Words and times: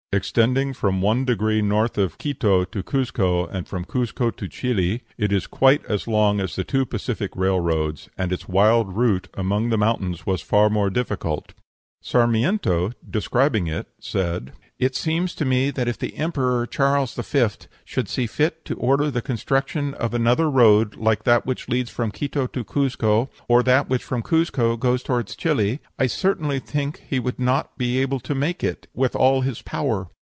Extending 0.13 0.73
from 0.73 1.01
one 1.01 1.23
degree 1.23 1.61
north 1.61 1.97
of 1.97 2.17
Quito 2.17 2.65
to 2.65 2.83
Cuzco, 2.83 3.47
and 3.47 3.65
from 3.65 3.85
Cuzco 3.85 4.29
to 4.35 4.45
Chili, 4.49 5.03
it 5.17 5.31
was 5.31 5.47
quite 5.47 5.85
as 5.85 6.05
long 6.05 6.41
as 6.41 6.57
the 6.57 6.65
two 6.65 6.85
Pacific 6.85 7.31
railroads, 7.33 8.09
and 8.17 8.33
its 8.33 8.45
wild 8.45 8.93
route 8.97 9.29
among 9.35 9.69
the 9.69 9.77
mountains 9.77 10.25
was 10.25 10.41
far 10.41 10.69
more 10.69 10.89
difficult." 10.89 11.53
Sarmiento, 12.03 12.91
describing 13.09 13.67
it, 13.67 13.87
said, 14.01 14.51
"It 14.79 14.95
seems 14.95 15.35
to 15.35 15.45
me 15.45 15.69
that 15.69 15.87
if 15.87 15.99
the 15.99 16.17
emperor 16.17 16.65
(Charles 16.65 17.13
V.) 17.13 17.47
should 17.85 18.09
see 18.09 18.25
fit 18.25 18.65
to 18.65 18.73
order 18.77 19.11
the 19.11 19.21
construction 19.21 19.93
of 19.93 20.15
another 20.15 20.49
road 20.49 20.95
like 20.95 21.23
that 21.25 21.45
which 21.45 21.69
leads 21.69 21.91
from 21.91 22.09
Quito 22.09 22.47
to 22.47 22.63
Cuzco, 22.63 23.29
or 23.47 23.61
that 23.61 23.87
which 23.87 24.03
from 24.03 24.23
Cuzco 24.23 24.77
goes 24.77 25.03
toward 25.03 25.27
Chili, 25.27 25.81
I 25.99 26.07
certainly 26.07 26.57
think 26.57 27.03
he 27.07 27.19
would 27.19 27.37
not 27.37 27.77
be 27.77 27.99
able 27.99 28.19
to 28.21 28.33
make 28.33 28.63
it, 28.63 28.87
with 28.95 29.15
all 29.15 29.41
his 29.41 29.61
power." 29.61 30.07